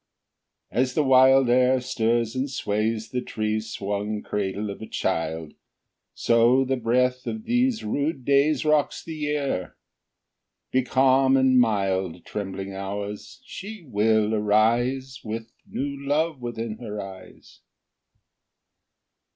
[0.71, 0.81] 3.
[0.81, 5.53] As the wild air stirs and sways The tree swung cradle of a child,
[6.15, 9.75] So the breath of these rude days _15 Rocks the Year:
[10.71, 17.59] be calm and mild, Trembling Hours, she will arise With new love within her eyes.